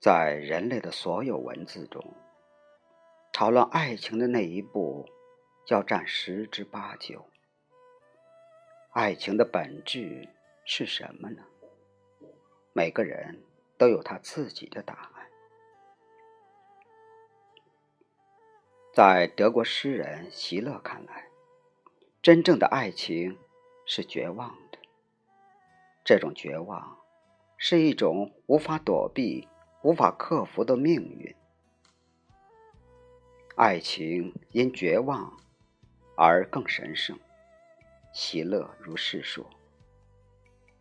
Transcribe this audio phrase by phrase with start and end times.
[0.00, 2.14] 在人类的所有文字中，
[3.32, 5.08] 讨论爱情的那一步
[5.66, 7.28] 要占十之八九。
[8.92, 10.28] 爱情的本质
[10.64, 11.42] 是什么呢？
[12.72, 13.42] 每个人
[13.76, 15.26] 都有他自己的答案。
[18.94, 21.26] 在德国诗人席勒看来，
[22.22, 23.36] 真正的爱情
[23.84, 24.78] 是绝望的。
[26.04, 27.00] 这种绝望
[27.56, 29.46] 是一种无法躲避、
[29.82, 31.34] 无法克服的命运。
[33.56, 35.36] 爱情因绝望
[36.16, 37.18] 而更神圣。
[38.12, 39.44] 喜乐如是说：“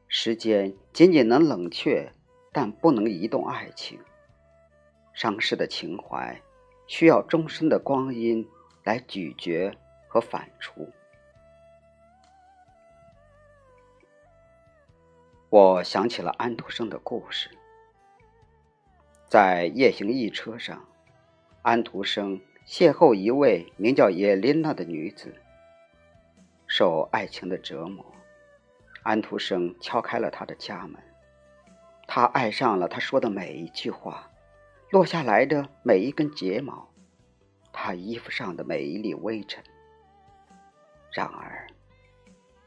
[0.07, 2.11] 时间仅仅能冷却，
[2.51, 3.99] 但不能移动爱情。
[5.13, 6.41] 伤逝的情怀。”
[6.89, 8.49] 需要终身的光阴
[8.85, 10.89] 来咀嚼和反刍。
[15.49, 17.49] 我想起了安徒生的故事，
[19.29, 20.85] 在夜行驿车上，
[21.61, 25.35] 安徒生邂逅一位名叫叶琳娜的女子。
[26.65, 28.05] 受爱情的折磨，
[29.03, 30.95] 安徒生敲开了她的家门，
[32.07, 34.31] 他爱上了她说的每一句话。
[34.91, 36.89] 落下来的每一根睫毛，
[37.73, 39.61] 他衣服上的每一粒微尘。
[41.11, 41.67] 然而，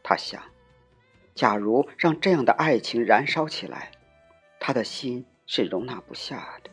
[0.02, 0.42] 他想，
[1.34, 3.92] 假如让这样的爱情燃烧起来，
[4.58, 6.70] 他的心是容纳不下的。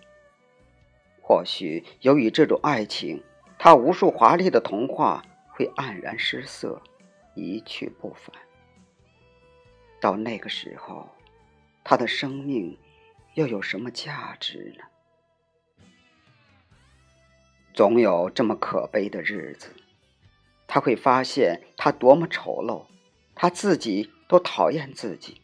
[1.20, 3.24] 或许由于这种爱情，
[3.58, 6.80] 他无数华丽的童话会黯然失色，
[7.34, 8.36] 一去不返。
[10.00, 11.10] 到那个时候，
[11.84, 12.78] 他的生命
[13.34, 14.84] 又有什么价值呢？
[17.74, 19.72] 总有这么可悲的日子，
[20.68, 22.86] 他会发现他多么丑陋，
[23.34, 25.42] 他自己都讨厌自己。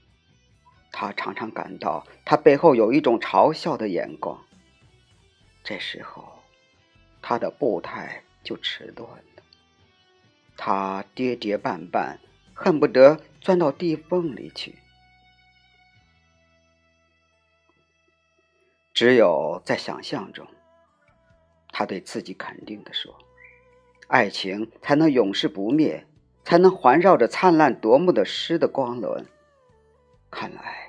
[0.93, 4.39] 他常常感到他背后有一种嘲笑的眼光。
[5.63, 6.23] 这时候，
[7.21, 9.43] 他的步态就迟钝了，
[10.55, 12.17] 他跌跌绊绊，
[12.53, 14.75] 恨不得钻到地缝里去。
[18.93, 20.47] 只有在想象中。
[21.75, 23.17] 他对自己肯定地说
[24.05, 26.05] ：“爱情才能永世不灭，
[26.43, 29.25] 才能环绕着灿烂夺目的诗的光轮。
[30.29, 30.82] 看来，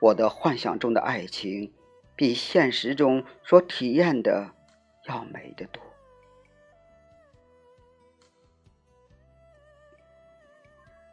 [0.00, 1.72] 我的幻想中的爱情，
[2.16, 4.50] 比现实中所体验的
[5.06, 5.82] 要美得多。”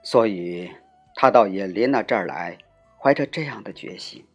[0.04, 0.72] 所以，
[1.16, 2.58] 他到叶琳娜这儿来，
[2.98, 4.26] 怀着这样的决心：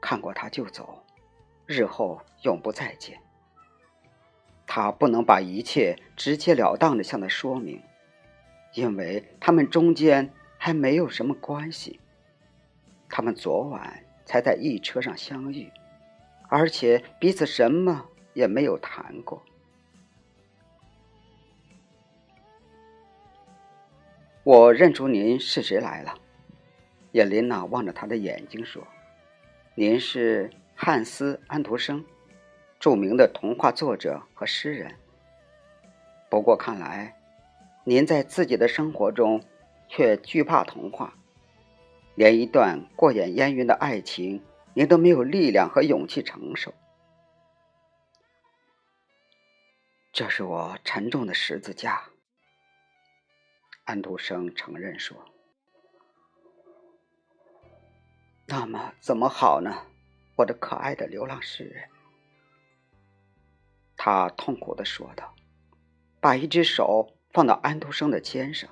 [0.00, 1.04] 看过他就走，
[1.66, 3.20] 日后永不再见。
[4.66, 7.80] 他不能把一切直截了当的向他说明，
[8.74, 12.00] 因为他们中间还没有什么关系。
[13.08, 15.70] 他们昨晚才在一车上相遇，
[16.48, 19.42] 而且彼此什么也没有谈过。
[24.42, 26.14] 我认出您是谁来了，
[27.12, 28.86] 叶琳娜望着他的眼睛说
[29.74, 32.04] ：“您是汉斯·安徒生。”
[32.78, 34.94] 著名的童话作者和诗人。
[36.28, 37.16] 不过看来，
[37.84, 39.42] 您在自己的生活中
[39.88, 41.14] 却惧怕童话，
[42.16, 44.42] 连一段过眼烟云的爱情，
[44.74, 46.74] 您都没有力量和勇气承受。
[50.12, 52.08] 这是我沉重的十字架。
[53.84, 55.16] 安徒生承认说
[58.48, 59.86] ：“那么怎么好呢，
[60.36, 61.88] 我的可爱的流浪诗人？”
[63.94, 65.34] 他痛苦的说道
[66.18, 68.70] ：“把一只手放到安徒生的肩上，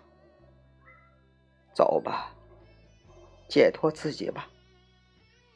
[1.74, 2.34] 走吧，
[3.48, 4.48] 解脱自己吧，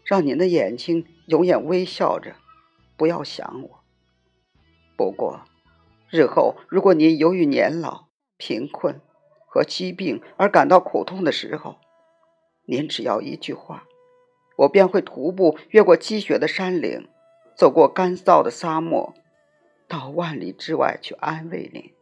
[0.04, 2.36] 让您的眼睛永远微笑着，
[2.96, 3.80] 不要想我。
[4.96, 5.44] 不过，
[6.10, 8.06] 日后如果您由于年老、
[8.36, 9.00] 贫困
[9.46, 11.76] 和疾病而感到苦痛的时候，
[12.66, 13.84] 您只要一句话，
[14.56, 17.08] 我便会徒步越过积雪的山岭，
[17.54, 19.14] 走过干燥的沙漠。”
[19.88, 21.97] 到万里之外去安慰您。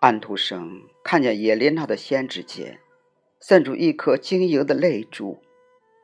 [0.00, 2.80] 安徒生看见叶琳娜的仙指间
[3.40, 5.42] 渗出一颗晶莹的泪珠，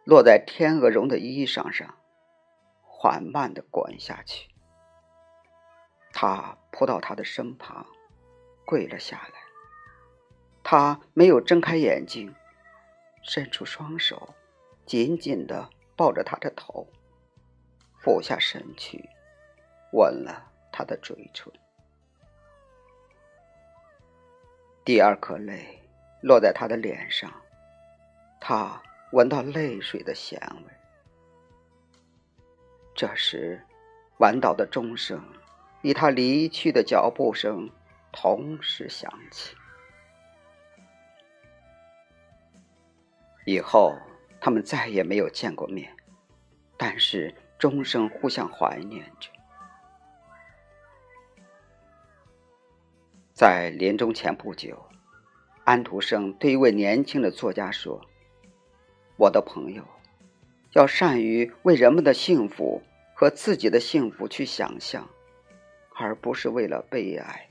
[0.05, 1.95] 落在天鹅绒的衣裳上，
[2.83, 4.49] 缓慢的滚下去。
[6.13, 7.87] 他扑到她的身旁，
[8.65, 9.41] 跪了下来。
[10.63, 12.35] 他没有睁开眼睛，
[13.23, 14.35] 伸出双手，
[14.87, 15.71] 紧紧的。
[15.97, 16.89] 抱着他的头，
[18.01, 19.09] 俯下身去，
[19.93, 21.53] 吻了他的嘴唇。
[24.85, 25.81] 第二颗泪
[26.21, 27.33] 落在他的脸上，
[28.39, 28.83] 他
[29.13, 30.73] 闻到泪水的咸味。
[32.95, 33.65] 这时，
[34.19, 35.25] 晚岛的钟声
[35.81, 37.71] 与他离去的脚步声
[38.13, 39.57] 同时响起。
[43.47, 43.97] 以后，
[44.39, 45.97] 他们再也没有见过面，
[46.77, 49.31] 但是终生互相怀念着。
[53.35, 54.81] 在临终前不久，
[55.65, 58.01] 安徒生对一位年轻的作家说
[59.19, 59.83] ：“我的朋友。”
[60.75, 62.81] 要善于为人们的幸福
[63.13, 65.09] 和自己的幸福去想象，
[65.97, 67.49] 而不是为了悲哀。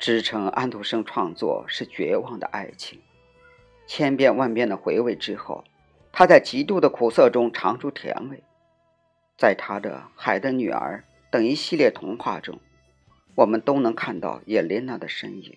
[0.00, 3.00] 支撑安徒生创作是绝望的爱情。
[3.86, 5.62] 千遍万遍的回味之后，
[6.10, 8.42] 他在极度的苦涩中尝出甜味。
[9.36, 12.60] 在他的《海的女儿》等一系列童话中，
[13.36, 15.56] 我们都能看到叶琳娜的身影。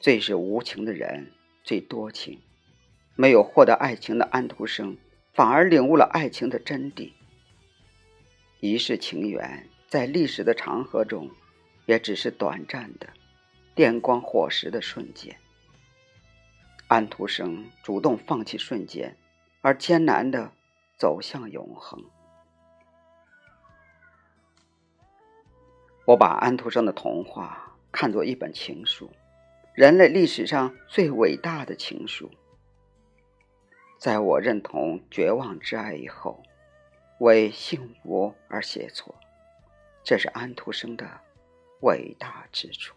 [0.00, 1.32] 最是无情的人。
[1.64, 2.40] 最多情，
[3.14, 4.96] 没有获得爱情的安徒生，
[5.32, 7.12] 反而领悟了爱情的真谛。
[8.58, 11.30] 一世情缘，在历史的长河中，
[11.86, 13.10] 也只是短暂的、
[13.76, 15.36] 电光火石的瞬间。
[16.88, 19.16] 安徒生主动放弃瞬间，
[19.60, 20.50] 而艰难的
[20.98, 22.02] 走向永恒。
[26.12, 29.10] 我把安徒生的童话看作一本情书。
[29.72, 32.30] 人类历史上最伟大的情书，
[33.98, 36.42] 在我认同绝望之爱以后，
[37.20, 39.14] 为幸福而写作，
[40.04, 41.08] 这是安徒生的
[41.80, 42.94] 伟大之处。